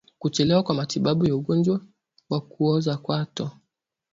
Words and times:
Kuchelewa 0.19 0.63
kwa 0.63 0.75
matibabu 0.75 1.25
ya 1.25 1.35
ugonjwa 1.35 1.81
wa 2.29 2.41
kuoza 2.41 2.97
kwato 2.97 3.51